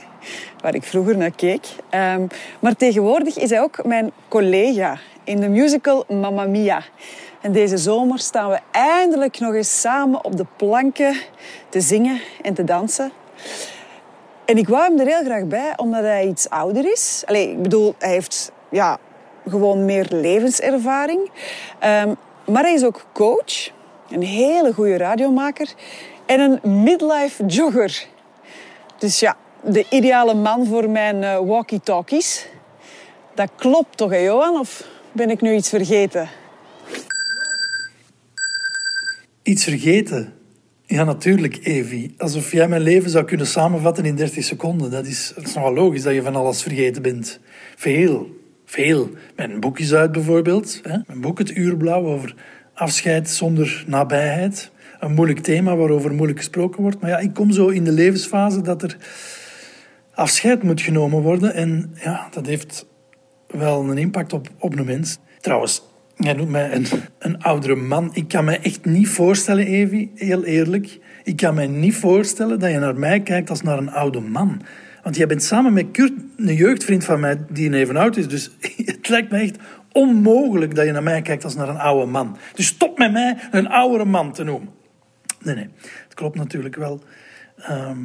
waar 0.62 0.76
ik 0.76 0.84
vroeger 0.84 1.18
naar 1.18 1.32
keek. 1.32 1.66
Um, 1.92 2.28
maar 2.60 2.76
tegenwoordig 2.76 3.38
is 3.38 3.50
hij 3.50 3.62
ook 3.62 3.86
mijn 3.86 4.12
collega 4.28 4.98
in 5.24 5.40
de 5.40 5.50
musical 5.50 6.06
Mamma 6.08 6.44
Mia. 6.44 6.84
En 7.42 7.52
deze 7.52 7.78
zomer 7.78 8.20
staan 8.20 8.50
we 8.50 8.60
eindelijk 8.72 9.40
nog 9.40 9.54
eens 9.54 9.82
samen 9.82 10.26
op 10.26 10.38
de 10.38 10.46
planken 10.56 11.16
te 11.70 11.82
zingen 11.82 12.22
en 12.42 12.54
te 12.54 12.64
dansen. 12.64 13.12
En 14.46 14.58
ik 14.58 14.68
wou 14.68 14.84
hem 14.84 15.00
er 15.00 15.08
heel 15.08 15.24
graag 15.24 15.46
bij, 15.46 15.74
omdat 15.76 16.02
hij 16.02 16.28
iets 16.28 16.50
ouder 16.50 16.92
is. 16.92 17.24
Allee, 17.26 17.52
ik 17.52 17.62
bedoel, 17.62 17.96
hij 18.00 18.12
heeft 18.12 18.52
ja, 18.70 18.98
gewoon 19.48 19.86
meer 19.86 20.08
levenservaring. 20.10 21.32
Um, 21.84 22.16
maar 22.46 22.64
hij 22.64 22.74
is 22.74 22.84
ook 22.84 23.06
coach, 23.14 23.72
een 24.12 24.22
hele 24.22 24.74
goede 24.74 24.98
radiomaker 24.98 25.74
en 26.26 26.40
een 26.40 26.84
midlife 26.84 27.46
jogger. 27.46 28.06
Dus 28.98 29.20
ja, 29.20 29.38
de 29.64 29.86
ideale 29.90 30.34
man 30.34 30.66
voor 30.66 30.90
mijn 30.90 31.22
uh, 31.22 31.40
walkie-talkies. 31.40 32.48
Dat 33.36 33.52
klopt 33.56 33.98
toch, 33.98 34.14
Johan? 34.14 34.60
Of 34.60 34.88
ben 35.12 35.30
ik 35.30 35.42
nu 35.42 35.54
iets 35.54 35.70
vergeten? 35.70 36.30
Iets 39.44 39.64
vergeten? 39.64 40.34
Ja, 40.86 41.04
natuurlijk, 41.04 41.60
Evi. 41.62 42.14
Alsof 42.18 42.52
jij 42.52 42.68
mijn 42.68 42.82
leven 42.82 43.10
zou 43.10 43.26
kunnen 43.26 43.48
samenvatten 43.48 44.06
in 44.06 44.16
30 44.16 44.44
seconden. 44.44 44.92
Dat 44.92 45.06
is, 45.06 45.32
dat 45.36 45.46
is 45.46 45.54
nogal 45.54 45.74
logisch 45.74 46.04
dat 46.04 46.14
je 46.14 46.22
van 46.22 46.36
alles 46.36 46.62
vergeten 46.62 47.02
bent. 47.02 47.40
Veel, 47.76 48.30
veel. 48.66 49.10
Mijn 49.36 49.60
boek 49.60 49.80
is 49.80 49.94
uit 49.94 50.12
bijvoorbeeld. 50.12 50.82
Mijn 51.08 51.22
boek 51.22 51.38
Het 51.38 51.56
Uurblauw 51.56 52.06
over 52.06 52.36
afscheid 52.82 53.30
zonder 53.30 53.84
nabijheid. 53.88 54.72
Een 55.00 55.14
moeilijk 55.14 55.40
thema 55.40 55.76
waarover 55.76 56.14
moeilijk 56.14 56.40
gesproken 56.40 56.82
wordt. 56.82 57.00
Maar 57.02 57.10
ja, 57.10 57.18
ik 57.18 57.34
kom 57.34 57.52
zo 57.52 57.68
in 57.68 57.84
de 57.84 57.92
levensfase 57.92 58.62
dat 58.62 58.84
er 58.84 58.98
afscheid 60.14 60.64
moet 60.64 60.82
genomen 60.82 61.22
worden. 61.22 61.54
En 61.54 61.94
ja, 62.04 62.28
dat 62.32 62.46
heeft 62.46 62.86
wel 63.48 63.90
een 63.90 63.98
impact 63.98 64.34
op, 64.34 64.48
op 64.60 64.78
een 64.78 64.86
mens. 64.86 65.18
Trouwens, 65.40 65.82
jij 66.16 66.34
noemt 66.34 66.50
mij 66.50 66.74
een, 66.74 66.86
een 67.20 67.42
oudere 67.42 67.76
man. 67.76 68.10
Ik 68.14 68.28
kan 68.28 68.46
me 68.46 68.58
echt 68.58 68.86
niet 68.86 69.10
voorstellen, 69.10 69.66
Evi, 69.66 70.12
heel 70.16 70.44
eerlijk. 70.44 71.00
Ik 71.24 71.36
kan 71.36 71.56
me 71.56 71.66
niet 71.66 71.96
voorstellen 71.96 72.60
dat 72.60 72.72
je 72.72 72.80
naar 72.80 73.00
mij 73.00 73.22
kijkt 73.22 73.50
als 73.50 73.62
naar 73.62 73.78
een 73.78 73.92
oude 73.92 74.20
man. 74.20 74.62
Want 75.04 75.16
jij 75.16 75.28
bent 75.28 75.44
samen 75.44 75.74
met 75.74 75.92
Kurt, 75.92 76.14
een 76.38 76.56
jeugdvriend 76.56 77.04
van 77.04 77.20
mij 77.20 77.38
die 77.50 77.74
even 77.74 77.98
oud 77.98 78.18
is. 78.18 78.28
Dus 78.28 78.52
het 78.86 79.10
lijkt 79.10 79.32
me 79.32 79.38
echt 79.38 79.58
onmogelijk 79.92 80.76
dat 80.76 80.86
je 80.86 80.92
naar 80.92 81.04
mij 81.04 81.22
kijkt 81.22 81.44
als 81.44 81.56
naar 81.56 81.70
een 81.70 81.80
oude 81.80 82.12
man. 82.12 82.38
Dus 82.54 82.68
stop 82.68 82.98
met 82.98 83.12
mij 83.12 83.38
een 83.52 83.68
oudere 83.68 84.06
man 84.06 84.34
te 84.34 84.44
noemen. 84.44 84.70
Nee, 85.44 85.56
nee, 85.56 85.70
het 86.04 86.14
klopt 86.14 86.36
natuurlijk 86.36 86.76
wel. 86.76 87.02
Ehm, 87.58 88.00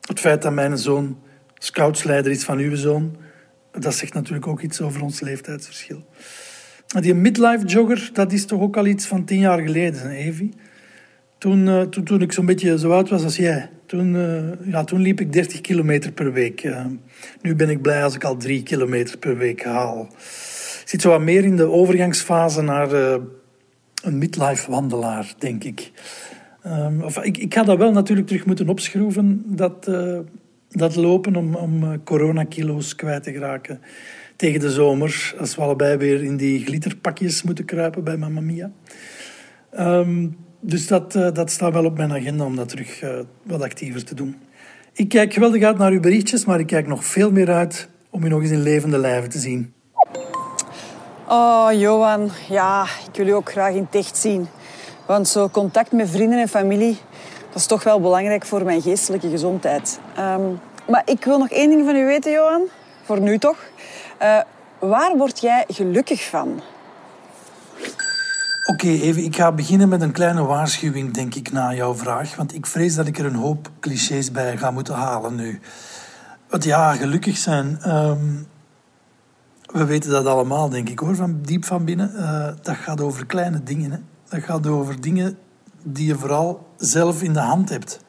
het 0.00 0.20
feit 0.20 0.42
dat 0.42 0.52
mijn 0.52 0.78
zoon 0.78 1.18
scoutsleider 1.58 2.32
is 2.32 2.44
van 2.44 2.58
uw 2.58 2.76
zoon, 2.76 3.16
dat 3.72 3.94
zegt 3.94 4.14
natuurlijk 4.14 4.46
ook 4.46 4.60
iets 4.60 4.80
over 4.80 5.02
ons 5.02 5.20
leeftijdsverschil. 5.20 6.04
Die 7.00 7.14
midlife 7.14 7.66
jogger, 7.66 8.10
dat 8.12 8.32
is 8.32 8.46
toch 8.46 8.60
ook 8.60 8.76
al 8.76 8.86
iets 8.86 9.06
van 9.06 9.24
tien 9.24 9.38
jaar 9.38 9.60
geleden, 9.60 10.10
Evie? 10.10 10.52
Toen, 11.38 11.66
uh, 11.66 11.80
toen, 11.80 12.04
toen 12.04 12.22
ik 12.22 12.32
zo'n 12.32 12.46
beetje 12.46 12.78
zo 12.78 12.90
oud 12.90 13.08
was 13.08 13.22
als 13.22 13.36
jij, 13.36 13.70
toen, 13.86 14.14
uh, 14.14 14.70
ja, 14.72 14.84
toen 14.84 15.00
liep 15.00 15.20
ik 15.20 15.32
30 15.32 15.60
kilometer 15.60 16.12
per 16.12 16.32
week. 16.32 16.64
Uh, 16.64 16.86
nu 17.42 17.54
ben 17.54 17.70
ik 17.70 17.82
blij 17.82 18.04
als 18.04 18.14
ik 18.14 18.24
al 18.24 18.36
drie 18.36 18.62
kilometer 18.62 19.18
per 19.18 19.36
week 19.36 19.64
haal. 19.64 20.08
Zit 20.84 21.00
zo 21.00 21.08
wat 21.08 21.20
meer 21.20 21.44
in 21.44 21.56
de 21.56 21.70
overgangsfase 21.70 22.62
naar 22.62 22.92
een 24.02 24.18
midlife 24.18 24.70
wandelaar, 24.70 25.34
denk 25.38 25.64
ik. 25.64 25.90
Um, 26.66 27.02
of, 27.02 27.18
ik. 27.18 27.38
Ik 27.38 27.54
ga 27.54 27.62
dat 27.62 27.78
wel 27.78 27.92
natuurlijk 27.92 28.26
terug 28.26 28.46
moeten 28.46 28.68
opschroeven, 28.68 29.42
dat, 29.46 29.90
dat 30.70 30.96
lopen, 30.96 31.36
om, 31.36 31.54
om 31.54 32.02
coronakilo's 32.04 32.96
kwijt 32.96 33.22
te 33.22 33.32
geraken 33.32 33.80
tegen 34.36 34.60
de 34.60 34.70
zomer. 34.70 35.34
Als 35.38 35.56
we 35.56 35.62
allebei 35.62 35.96
weer 35.96 36.22
in 36.22 36.36
die 36.36 36.64
glitterpakjes 36.64 37.42
moeten 37.42 37.64
kruipen 37.64 38.04
bij 38.04 38.16
Mamma 38.16 38.40
Mia. 38.40 38.70
Um, 39.78 40.36
dus 40.60 40.86
dat, 40.86 41.12
dat 41.12 41.50
staat 41.50 41.72
wel 41.72 41.84
op 41.84 41.96
mijn 41.96 42.12
agenda 42.12 42.44
om 42.44 42.56
dat 42.56 42.68
terug 42.68 43.02
wat 43.42 43.62
actiever 43.62 44.04
te 44.04 44.14
doen. 44.14 44.36
Ik 44.92 45.08
kijk 45.08 45.32
geweldig 45.32 45.62
uit 45.62 45.78
naar 45.78 45.92
uw 45.92 46.00
berichtjes, 46.00 46.44
maar 46.44 46.60
ik 46.60 46.66
kijk 46.66 46.86
nog 46.86 47.04
veel 47.04 47.30
meer 47.32 47.50
uit 47.50 47.88
om 48.10 48.24
u 48.24 48.28
nog 48.28 48.40
eens 48.40 48.50
in 48.50 48.62
levende 48.62 48.98
lijven 48.98 49.30
te 49.30 49.38
zien. 49.38 49.72
Oh, 51.28 51.68
Johan, 51.72 52.30
ja, 52.48 52.82
ik 52.82 53.16
wil 53.16 53.26
u 53.26 53.30
ook 53.30 53.50
graag 53.50 53.74
in 53.74 53.86
het 53.90 53.94
echt 53.94 54.16
zien. 54.16 54.48
Want 55.06 55.28
zo 55.28 55.48
contact 55.48 55.92
met 55.92 56.10
vrienden 56.10 56.40
en 56.40 56.48
familie, 56.48 56.98
dat 57.48 57.56
is 57.56 57.66
toch 57.66 57.84
wel 57.84 58.00
belangrijk 58.00 58.46
voor 58.46 58.64
mijn 58.64 58.82
geestelijke 58.82 59.28
gezondheid. 59.28 60.00
Um, 60.18 60.60
maar 60.88 61.02
ik 61.04 61.24
wil 61.24 61.38
nog 61.38 61.48
één 61.48 61.70
ding 61.70 61.84
van 61.84 61.96
u 61.96 62.04
weten, 62.04 62.32
Johan. 62.32 62.62
Voor 63.04 63.20
nu 63.20 63.38
toch. 63.38 63.56
Uh, 64.22 64.40
waar 64.78 65.16
word 65.16 65.40
jij 65.40 65.64
gelukkig 65.68 66.28
van? 66.28 66.62
Oké, 68.70 68.86
even. 68.86 69.24
Ik 69.24 69.36
ga 69.36 69.52
beginnen 69.52 69.88
met 69.88 70.02
een 70.02 70.12
kleine 70.12 70.44
waarschuwing, 70.44 71.12
denk 71.14 71.34
ik, 71.34 71.52
na 71.52 71.74
jouw 71.74 71.94
vraag. 71.94 72.36
Want 72.36 72.54
ik 72.54 72.66
vrees 72.66 72.94
dat 72.94 73.06
ik 73.06 73.18
er 73.18 73.24
een 73.24 73.34
hoop 73.34 73.70
clichés 73.80 74.30
bij 74.30 74.56
ga 74.56 74.70
moeten 74.70 74.94
halen 74.94 75.34
nu. 75.34 75.60
Want 76.48 76.64
ja, 76.64 76.92
gelukkig 76.92 77.36
zijn. 77.36 77.78
Ehm, 77.82 78.18
we 79.74 79.84
weten 79.84 80.10
dat 80.10 80.26
allemaal, 80.26 80.68
denk 80.68 80.88
ik 80.88 80.98
hoor, 80.98 81.14
van 81.14 81.38
diep 81.42 81.64
van 81.64 81.84
binnen. 81.84 82.10
Uh, 82.14 82.48
dat 82.62 82.76
gaat 82.76 83.00
over 83.00 83.26
kleine 83.26 83.62
dingen. 83.62 83.90
Hè. 83.90 83.98
Dat 84.28 84.42
gaat 84.42 84.66
over 84.66 85.00
dingen 85.00 85.38
die 85.82 86.06
je 86.06 86.14
vooral 86.14 86.66
zelf 86.76 87.22
in 87.22 87.32
de 87.32 87.40
hand 87.40 87.68
hebt. 87.68 88.00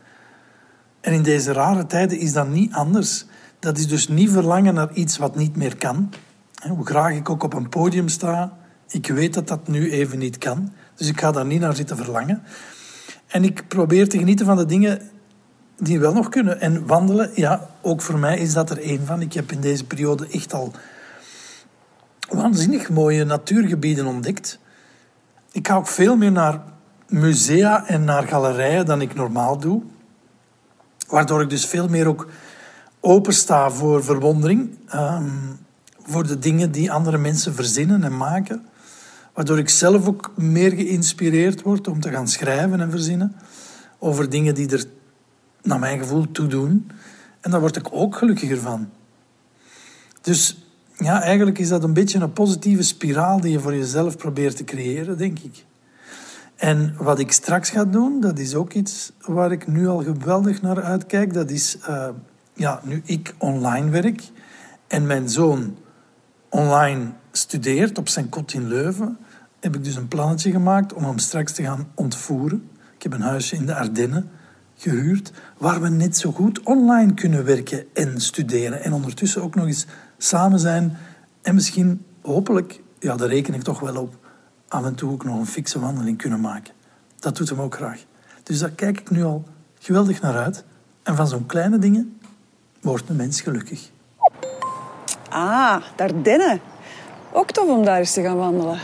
En 1.01 1.13
in 1.13 1.23
deze 1.23 1.53
rare 1.53 1.85
tijden 1.85 2.19
is 2.19 2.33
dat 2.33 2.49
niet 2.49 2.73
anders. 2.73 3.25
Dat 3.59 3.77
is 3.77 3.87
dus 3.87 4.07
niet 4.07 4.29
verlangen 4.29 4.73
naar 4.73 4.93
iets 4.93 5.17
wat 5.17 5.35
niet 5.35 5.55
meer 5.55 5.77
kan. 5.77 6.09
Hoe 6.67 6.85
graag 6.85 7.13
ik 7.13 7.29
ook 7.29 7.43
op 7.43 7.53
een 7.53 7.69
podium 7.69 8.07
sta, 8.07 8.57
ik 8.87 9.07
weet 9.07 9.33
dat 9.33 9.47
dat 9.47 9.67
nu 9.67 9.91
even 9.91 10.19
niet 10.19 10.37
kan. 10.37 10.71
Dus 10.95 11.07
ik 11.07 11.19
ga 11.19 11.31
daar 11.31 11.45
niet 11.45 11.59
naar 11.61 11.75
zitten 11.75 11.97
verlangen. 11.97 12.43
En 13.27 13.43
ik 13.43 13.67
probeer 13.67 14.09
te 14.09 14.17
genieten 14.17 14.45
van 14.45 14.57
de 14.57 14.65
dingen 14.65 15.01
die 15.77 15.99
wel 15.99 16.13
nog 16.13 16.29
kunnen. 16.29 16.61
En 16.61 16.85
wandelen, 16.85 17.31
ja, 17.35 17.69
ook 17.81 18.01
voor 18.01 18.19
mij 18.19 18.37
is 18.37 18.53
dat 18.53 18.69
er 18.69 18.81
één 18.81 19.05
van. 19.05 19.21
Ik 19.21 19.33
heb 19.33 19.51
in 19.51 19.61
deze 19.61 19.85
periode 19.85 20.27
echt 20.27 20.53
al 20.53 20.73
waanzinnig 22.29 22.89
mooie 22.89 23.23
natuurgebieden 23.23 24.05
ontdekt. 24.05 24.59
Ik 25.51 25.67
ga 25.67 25.75
ook 25.75 25.87
veel 25.87 26.15
meer 26.15 26.31
naar 26.31 26.61
musea 27.07 27.87
en 27.87 28.03
naar 28.03 28.27
galerijen 28.27 28.85
dan 28.85 29.01
ik 29.01 29.15
normaal 29.15 29.57
doe. 29.57 29.81
Waardoor 31.07 31.41
ik 31.41 31.49
dus 31.49 31.65
veel 31.65 31.87
meer 31.87 32.07
ook 32.07 32.27
opensta 32.99 33.69
voor 33.69 34.03
verwondering. 34.03 34.77
ehm, 34.87 35.29
voor 36.07 36.27
de 36.27 36.39
dingen 36.39 36.71
die 36.71 36.91
andere 36.91 37.17
mensen 37.17 37.55
verzinnen 37.55 38.03
en 38.03 38.17
maken. 38.17 38.65
Waardoor 39.33 39.57
ik 39.57 39.69
zelf 39.69 40.07
ook 40.07 40.31
meer 40.35 40.71
geïnspireerd 40.71 41.61
word 41.61 41.87
om 41.87 41.99
te 41.99 42.11
gaan 42.11 42.27
schrijven 42.27 42.79
en 42.81 42.91
verzinnen. 42.91 43.35
Over 43.99 44.29
dingen 44.29 44.55
die 44.55 44.69
er, 44.69 44.85
naar 45.61 45.79
mijn 45.79 45.99
gevoel, 45.99 46.31
toe 46.31 46.47
doen. 46.47 46.91
En 47.41 47.51
daar 47.51 47.59
word 47.59 47.75
ik 47.75 47.87
ook 47.91 48.15
gelukkiger 48.15 48.59
van. 48.59 48.89
Dus 50.21 50.64
ja, 50.97 51.21
eigenlijk 51.21 51.57
is 51.59 51.69
dat 51.69 51.83
een 51.83 51.93
beetje 51.93 52.19
een 52.19 52.33
positieve 52.33 52.83
spiraal 52.83 53.39
die 53.39 53.51
je 53.51 53.59
voor 53.59 53.75
jezelf 53.75 54.17
probeert 54.17 54.57
te 54.57 54.63
creëren, 54.63 55.17
denk 55.17 55.39
ik. 55.39 55.65
En 56.55 56.95
wat 56.97 57.19
ik 57.19 57.31
straks 57.31 57.69
ga 57.69 57.85
doen, 57.85 58.19
dat 58.19 58.39
is 58.39 58.55
ook 58.55 58.73
iets 58.73 59.11
waar 59.25 59.51
ik 59.51 59.67
nu 59.67 59.87
al 59.87 60.03
geweldig 60.03 60.61
naar 60.61 60.83
uitkijk. 60.83 61.33
Dat 61.33 61.49
is, 61.49 61.77
eh, 61.79 62.09
ja, 62.53 62.81
nu 62.83 63.01
ik 63.05 63.35
online 63.37 63.89
werk 63.89 64.23
en 64.87 65.05
mijn 65.05 65.29
zoon 65.29 65.77
online 66.49 67.11
studeert 67.31 67.97
op 67.97 68.07
zijn 68.07 68.29
kot 68.29 68.53
in 68.53 68.67
Leuven, 68.67 69.17
heb 69.59 69.75
ik 69.75 69.83
dus 69.83 69.95
een 69.95 70.07
plannetje 70.07 70.51
gemaakt 70.51 70.93
om 70.93 71.03
hem 71.03 71.17
straks 71.17 71.51
te 71.51 71.63
gaan 71.63 71.87
ontvoeren. 71.95 72.69
Ik 72.95 73.03
heb 73.03 73.13
een 73.13 73.21
huisje 73.21 73.55
in 73.55 73.65
de 73.65 73.75
Ardennen 73.75 74.29
gehuurd, 74.75 75.31
waar 75.65 75.81
we 75.81 75.89
net 75.89 76.17
zo 76.17 76.31
goed 76.31 76.63
online 76.63 77.13
kunnen 77.13 77.45
werken 77.45 77.85
en 77.93 78.21
studeren. 78.21 78.83
En 78.83 78.93
ondertussen 78.93 79.41
ook 79.41 79.55
nog 79.55 79.65
eens 79.65 79.85
samen 80.17 80.59
zijn 80.59 80.97
en 81.41 81.55
misschien, 81.55 82.05
hopelijk, 82.21 82.81
ja, 82.99 83.15
daar 83.15 83.27
reken 83.27 83.53
ik 83.53 83.61
toch 83.61 83.79
wel 83.79 84.01
op, 84.01 84.15
af 84.67 84.85
en 84.85 84.95
toe 84.95 85.11
ook 85.11 85.23
nog 85.23 85.39
een 85.39 85.45
fikse 85.45 85.79
wandeling 85.79 86.17
kunnen 86.17 86.41
maken. 86.41 86.73
Dat 87.19 87.37
doet 87.37 87.49
hem 87.49 87.61
ook 87.61 87.75
graag. 87.75 88.05
Dus 88.43 88.59
daar 88.59 88.69
kijk 88.69 88.99
ik 88.99 89.09
nu 89.09 89.23
al 89.23 89.43
geweldig 89.79 90.21
naar 90.21 90.37
uit. 90.37 90.63
En 91.03 91.15
van 91.15 91.27
zo'n 91.27 91.45
kleine 91.45 91.77
dingen 91.77 92.19
wordt 92.81 93.09
een 93.09 93.15
mens 93.15 93.41
gelukkig. 93.41 93.89
Ah, 95.29 95.81
Dardenne. 95.95 96.59
Ook 97.31 97.51
tof 97.51 97.69
om 97.69 97.85
daar 97.85 97.99
eens 97.99 98.13
te 98.13 98.21
gaan 98.21 98.37
wandelen. 98.37 98.79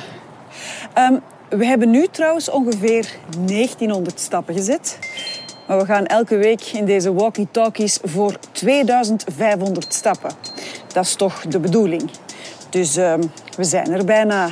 Ehm, 0.94 1.20
we 1.50 1.66
hebben 1.66 1.90
nu 1.90 2.08
trouwens 2.08 2.50
ongeveer 2.50 3.16
1900 3.46 4.20
stappen 4.20 4.54
gezet. 4.54 5.00
Maar 5.68 5.78
we 5.78 5.86
gaan 5.86 6.06
elke 6.06 6.38
week 6.38 6.62
in 6.62 6.86
deze 6.86 7.14
walkie-talkies 7.14 8.00
voor 8.04 8.38
2500 8.52 9.94
stappen. 9.94 10.32
Dat 10.94 11.06
is 11.06 11.16
toch 11.16 11.46
de 11.46 11.60
bedoeling. 11.60 12.10
Dus 12.70 12.96
ehm, 12.98 13.22
we 13.58 13.64
zijn 13.64 13.92
er 13.92 14.06
bijna. 14.06 14.50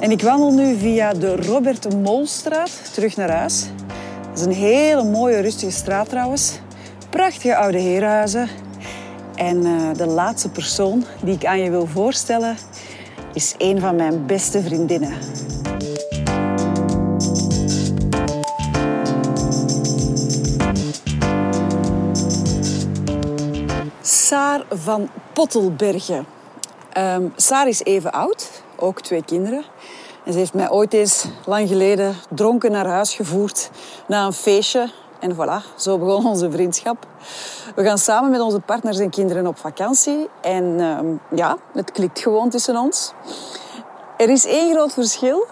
En 0.00 0.10
ik 0.10 0.22
wandel 0.22 0.52
nu 0.52 0.76
via 0.76 1.12
de 1.12 1.36
Robert 1.36 1.94
Molstraat 1.94 2.94
terug 2.94 3.16
naar 3.16 3.30
huis. 3.30 3.66
Dat 4.28 4.38
is 4.38 4.44
een 4.44 4.62
hele 4.62 5.04
mooie, 5.04 5.40
rustige 5.40 5.72
straat 5.72 6.08
trouwens. 6.08 6.58
Prachtige 7.10 7.56
oude 7.56 7.78
herenhuizen. 7.78 8.48
En 9.34 9.64
eh, 9.64 9.72
de 9.96 10.06
laatste 10.06 10.50
persoon 10.50 11.04
die 11.22 11.34
ik 11.34 11.44
aan 11.44 11.60
je 11.60 11.70
wil 11.70 11.86
voorstellen 11.86 12.56
is 13.32 13.54
een 13.58 13.80
van 13.80 13.96
mijn 13.96 14.26
beste 14.26 14.62
vriendinnen. 14.62 15.12
Van 24.70 25.08
Pottelbergen. 25.32 26.26
Ehm 26.92 27.24
Saar 27.36 27.68
is 27.68 27.84
even 27.84 28.12
oud, 28.12 28.62
ook 28.76 29.00
twee 29.00 29.24
kinderen. 29.24 29.64
En 30.24 30.32
ze 30.32 30.38
heeft 30.38 30.54
mij 30.54 30.70
ooit 30.70 30.92
eens 30.92 31.26
lang 31.46 31.68
geleden 31.68 32.14
dronken 32.28 32.72
naar 32.72 32.86
huis 32.86 33.14
gevoerd 33.14 33.70
na 34.06 34.26
een 34.26 34.32
feestje. 34.32 34.90
En 35.18 35.34
voilà, 35.34 35.76
zo 35.76 35.98
begon 35.98 36.26
onze 36.26 36.50
vriendschap. 36.50 37.06
We 37.74 37.84
gaan 37.84 37.98
samen 37.98 38.30
met 38.30 38.40
onze 38.40 38.60
partners 38.60 38.98
en 38.98 39.10
kinderen 39.10 39.46
op 39.46 39.58
vakantie. 39.58 40.28
En 40.40 40.80
ehm, 40.80 41.36
ja, 41.38 41.56
het 41.72 41.92
klikt 41.92 42.18
gewoon 42.18 42.50
tussen 42.50 42.76
ons. 42.76 43.12
Er 44.16 44.28
is 44.28 44.46
één 44.46 44.74
groot 44.74 44.92
verschil. 44.92 45.46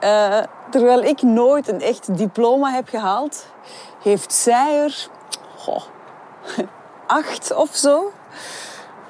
Eh, 0.00 0.38
terwijl 0.70 1.02
ik 1.02 1.22
nooit 1.22 1.68
een 1.68 1.80
echt 1.80 2.16
diploma 2.16 2.70
heb 2.70 2.88
gehaald, 2.88 3.46
heeft 4.02 4.32
zij 4.32 4.82
er 4.82 5.08
acht 7.06 7.54
of 7.54 7.74
zo. 7.76 8.12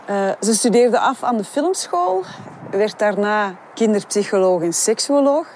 Eh, 0.06 0.30
ze 0.40 0.54
studeerde 0.54 0.98
af 0.98 1.22
aan 1.22 1.36
de 1.36 1.44
filmschool, 1.44 2.22
werd 2.70 2.98
daarna 2.98 3.54
kinderpsycholoog 3.74 4.62
en 4.62 4.72
seksuoloog. 4.72 5.46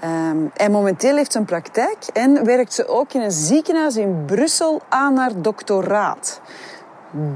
Ehm, 0.00 0.36
en 0.54 0.72
momenteel 0.72 1.16
heeft 1.16 1.32
ze 1.32 1.38
een 1.38 1.44
praktijk 1.44 1.98
en 2.12 2.44
werkt 2.44 2.72
ze 2.72 2.88
ook 2.88 3.12
in 3.12 3.20
een 3.20 3.30
ziekenhuis 3.30 3.96
in 3.96 4.24
Brussel 4.26 4.80
aan 4.88 5.16
haar 5.16 5.42
doctoraat. 5.42 6.40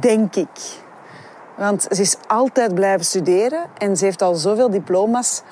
Denk 0.01 0.35
ik. 0.35 0.81
Want 1.57 1.87
ze 1.91 2.01
is 2.01 2.17
altijd 2.27 2.75
blijven 2.75 3.05
studeren 3.05 3.65
en 3.79 3.97
ze 3.97 4.05
heeft 4.05 4.23
al 4.23 4.35
zoveel 4.35 4.71
diploma's 4.71 5.43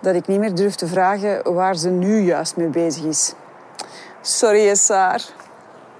dat 0.00 0.14
ik 0.14 0.26
niet 0.26 0.38
meer 0.38 0.54
durf 0.54 0.74
te 0.74 0.86
vragen 0.86 1.54
waar 1.54 1.76
ze 1.76 1.88
nu 1.88 2.20
juist 2.20 2.56
mee 2.56 2.68
bezig 2.68 3.04
is. 3.04 3.32
Sorry, 4.20 4.74
Saar. 4.74 5.22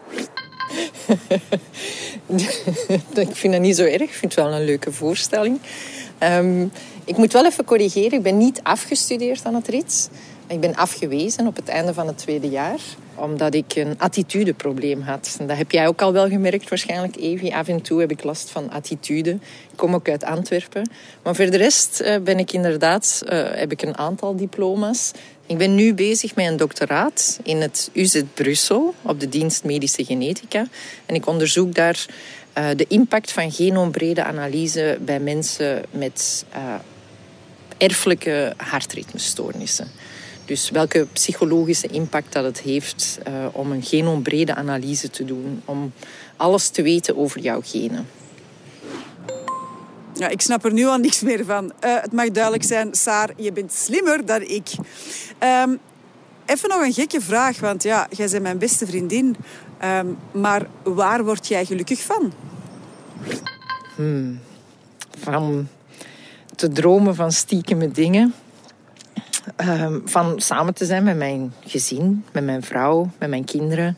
ik 3.29 3.37
vind 3.37 3.53
dat 3.53 3.63
niet 3.63 3.77
zo 3.77 3.85
erg. 3.85 4.03
Ik 4.03 4.13
vind 4.13 4.35
het 4.35 4.45
wel 4.45 4.53
een 4.53 4.65
leuke 4.65 4.93
voorstelling. 4.93 5.59
Ehm, 6.19 6.67
ik 7.05 7.17
moet 7.17 7.33
wel 7.33 7.47
even 7.47 7.65
corrigeren. 7.65 8.13
Ik 8.13 8.23
ben 8.23 8.37
niet 8.37 8.61
afgestudeerd 8.63 9.45
aan 9.45 9.55
het 9.55 9.69
RITS. 9.69 10.09
Ik 10.47 10.61
ben 10.61 10.75
afgewezen 10.75 11.47
op 11.47 11.57
het 11.57 11.69
einde 11.69 11.95
van 11.95 12.07
het 12.07 12.19
tweede 12.19 12.49
jaar 12.49 12.81
omdat 13.19 13.55
ik 13.55 13.75
een 13.75 13.95
attitudeprobleem 13.99 15.01
had. 15.01 15.37
Dat 15.47 15.57
heb 15.57 15.71
jij 15.71 15.89
ook 15.89 16.03
al 16.03 16.13
wel 16.13 16.29
gemerkt 16.29 16.69
waarschijnlijk, 16.69 17.17
Evie. 17.17 17.55
Af 17.55 17.69
en 17.69 17.83
toe 17.83 18.01
heb 18.01 18.11
ik 18.11 18.25
last 18.25 18.51
van 18.51 18.71
attitude. 18.71 19.31
Ik 19.31 19.77
kom 19.77 19.95
ook 19.95 20.09
uit 20.09 20.25
Antwerpen. 20.25 20.91
Maar 21.23 21.35
voor 21.35 21.51
de 21.51 21.57
rest 21.57 22.01
eh, 22.01 22.21
ben 22.21 22.39
ik 22.39 22.53
inderdaad, 22.53 23.23
uh, 23.25 23.51
heb 23.51 23.73
ik 23.73 23.83
een 23.83 23.97
aantal 23.97 24.37
diploma's. 24.37 25.13
Ik 25.49 25.59
ben 25.59 25.75
nu 25.75 25.95
bezig 25.95 26.35
met 26.35 26.47
een 26.47 26.57
doctoraat 26.57 27.41
in 27.43 27.61
het 27.61 27.91
UZ 27.93 28.23
Brussel 28.35 28.95
op 29.03 29.21
de 29.21 29.29
dienst 29.29 29.65
Medische 29.65 30.05
Genetica. 30.05 30.67
En 31.07 31.15
ik 31.15 31.27
onderzoek 31.27 31.75
daar 31.75 32.07
uh, 32.59 32.69
de 32.77 32.85
impact 32.89 33.33
van 33.33 33.53
genoombrede 33.53 34.25
analyse 34.25 34.99
bij 35.01 35.21
mensen 35.21 35.85
met 35.91 36.45
erfelijke 37.77 38.55
hartritmestoornissen. 38.57 39.89
Dus 40.45 40.71
welke 40.71 41.07
psychologische 41.13 41.87
impact 41.87 42.33
dat 42.33 42.45
het 42.45 42.61
heeft 42.61 43.19
uh, 43.29 43.47
om 43.53 43.73
een 43.73 43.83
genoombrede 43.83 44.55
analyse 44.55 45.11
te 45.11 45.25
doen, 45.25 45.63
om 45.65 45.93
alles 46.37 46.69
te 46.69 46.83
weten 46.83 47.17
over 47.17 47.41
jouw 47.41 47.61
genen. 47.65 48.07
Ja, 50.19 50.29
ik 50.29 50.41
snap 50.41 50.65
er 50.65 50.73
nu 50.73 50.87
al 50.87 50.99
niks 50.99 51.21
meer 51.21 51.45
van. 51.45 51.65
Uh, 51.65 51.71
het 52.01 52.13
mag 52.13 52.31
duidelijk 52.31 52.65
zijn, 52.65 52.95
Saar, 52.95 53.31
je 53.37 53.53
bent 53.53 53.73
slimmer 53.73 54.27
dan 54.27 54.41
ik. 54.41 54.69
Um, 55.63 55.79
even 56.47 56.69
nog 56.69 56.83
een 56.83 56.93
gekke 56.93 57.21
vraag, 57.21 57.61
want 57.61 57.83
ja, 57.83 58.07
jij 58.11 58.29
bent 58.29 58.43
mijn 58.43 58.59
beste 58.59 58.87
vriendin. 58.87 59.37
Um, 59.85 60.19
maar 60.33 60.67
waar 60.83 61.25
word 61.25 61.49
jij 61.49 61.65
gelukkig 61.65 62.03
van? 62.03 62.33
Hmm. 63.97 64.41
Van 65.19 65.69
te 66.55 66.69
dromen 66.69 67.15
van 67.15 67.33
stiekeme 67.33 67.91
dingen 67.91 68.35
Um, 69.57 70.03
van 70.05 70.41
samen 70.41 70.75
te 70.75 70.85
zijn 70.85 71.05
met 71.05 71.17
mijn 71.17 71.53
gezin, 71.67 72.25
met 72.33 72.45
mijn 72.45 72.63
vrouw, 72.63 73.11
met 73.19 73.29
mijn 73.29 73.45
kinderen. 73.45 73.97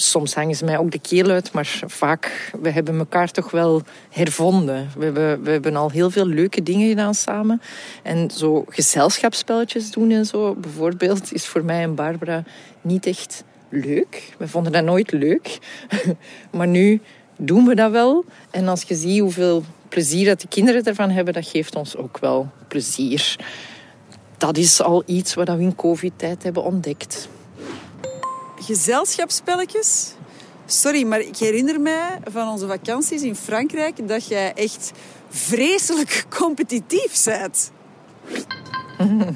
Soms 0.00 0.34
hangen 0.34 0.54
ze 0.54 0.64
mij 0.64 0.78
ook 0.78 0.90
de 0.90 0.98
keel 0.98 1.30
uit, 1.30 1.52
maar 1.52 1.82
vaak 1.86 2.52
we 2.60 2.70
hebben 2.70 2.98
elkaar 2.98 3.30
toch 3.30 3.50
wel 3.50 3.82
hervonden. 4.10 4.90
We 4.96 5.04
hebben, 5.04 5.42
we 5.42 5.50
hebben 5.50 5.76
al 5.76 5.90
heel 5.90 6.10
veel 6.10 6.26
leuke 6.26 6.62
dingen 6.62 6.88
gedaan 6.88 7.14
samen. 7.14 7.62
En 8.02 8.30
zo 8.30 8.64
gezelschapsspelletjes 8.68 9.90
doen 9.90 10.10
en 10.10 10.26
zo, 10.26 10.54
bijvoorbeeld, 10.54 11.32
is 11.32 11.46
voor 11.46 11.64
mij 11.64 11.82
en 11.82 11.94
Barbara 11.94 12.44
niet 12.80 13.06
echt 13.06 13.44
leuk. 13.68 14.32
We 14.38 14.48
vonden 14.48 14.72
dat 14.72 14.84
nooit 14.84 15.12
leuk. 15.12 15.58
maar 16.56 16.68
nu 16.68 17.00
doen 17.36 17.66
we 17.66 17.74
dat 17.74 17.90
wel. 17.90 18.24
En 18.50 18.68
als 18.68 18.82
je 18.82 18.94
ziet 18.94 19.20
hoeveel 19.20 19.64
plezier 19.88 20.26
dat 20.26 20.40
de 20.40 20.48
kinderen 20.48 20.84
ervan 20.84 21.10
hebben, 21.10 21.34
dat 21.34 21.46
geeft 21.46 21.76
ons 21.76 21.96
ook 21.96 22.18
wel 22.18 22.48
plezier. 22.68 23.36
Dat 24.38 24.56
is 24.56 24.82
al 24.82 25.02
iets 25.06 25.34
wat 25.34 25.48
we 25.48 25.62
in 25.62 25.76
covid-tijd 25.76 26.42
hebben 26.42 26.62
ontdekt. 26.62 27.28
Gezelschapsspelletjes? 28.60 30.14
Sorry, 30.66 31.06
maar 31.06 31.20
ik 31.20 31.36
herinner 31.36 31.80
mij 31.80 32.18
van 32.24 32.48
onze 32.48 32.66
vakanties 32.66 33.22
in 33.22 33.36
Frankrijk 33.36 34.08
dat 34.08 34.26
jij 34.26 34.52
echt 34.54 34.92
vreselijk 35.28 36.24
competitief 36.28 37.24
bent. 37.24 37.70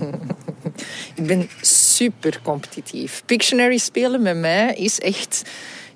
ik 1.15 1.27
ben 1.27 1.49
super 1.61 2.41
competitief. 2.43 3.23
Pictionary 3.27 3.79
spelen 3.79 4.23
met 4.23 4.37
mij 4.37 4.75
is 4.75 5.01
echt 5.01 5.43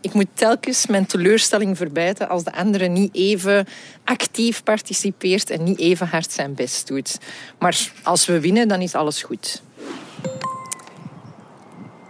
ik 0.00 0.12
moet 0.12 0.28
telkens 0.34 0.86
mijn 0.86 1.06
teleurstelling 1.06 1.76
verbijten 1.76 2.28
als 2.28 2.44
de 2.44 2.52
andere 2.52 2.86
niet 2.86 3.14
even 3.14 3.66
actief 4.04 4.62
participeert 4.62 5.50
en 5.50 5.64
niet 5.64 5.78
even 5.78 6.06
hard 6.06 6.32
zijn 6.32 6.54
best 6.54 6.86
doet. 6.86 7.18
Maar 7.58 7.90
als 8.02 8.26
we 8.26 8.40
winnen, 8.40 8.68
dan 8.68 8.80
is 8.80 8.94
alles 8.94 9.22
goed. 9.22 9.62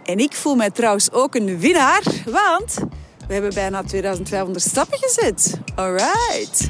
En 0.09 0.19
ik 0.19 0.33
voel 0.33 0.55
mij 0.55 0.69
trouwens 0.69 1.11
ook 1.11 1.35
een 1.35 1.59
winnaar, 1.59 2.03
want 2.25 2.73
We 3.27 3.33
hebben 3.33 3.53
bijna 3.53 3.83
2500 3.83 4.63
stappen 4.63 4.97
gezet. 4.97 5.53
Alright. 5.75 6.67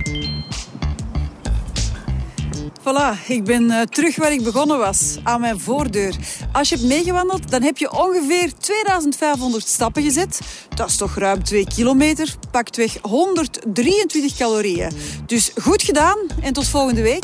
Voilà, 2.82 3.28
ik 3.28 3.44
ben 3.44 3.64
uh, 3.64 3.82
terug 3.82 4.16
waar 4.16 4.32
ik 4.32 4.44
begonnen 4.44 4.78
was, 4.78 5.18
aan 5.24 5.42
mijn 5.42 5.60
voordeur. 5.60 6.16
Als 6.52 6.70
je 6.70 6.76
hebt 6.76 6.88
meegewandeld, 6.88 7.52
dan 7.52 7.62
heb 7.62 7.78
je 7.78 7.92
ongeveer 7.92 8.52
2500 8.58 9.68
stappen 9.68 10.04
gezet. 10.04 10.40
Dat 10.76 10.90
is 10.90 10.98
toch 10.98 11.16
ruim 11.16 11.44
2 11.44 11.66
kilometer, 11.76 12.36
pakt 12.52 12.76
weg 12.76 12.98
123 13.02 14.36
calorieën. 14.36 14.92
Dus 15.26 15.52
goed 15.62 15.84
gedaan 15.84 16.18
en 16.42 16.54
tot 16.54 16.68
volgende 16.68 17.02
week. 17.02 17.24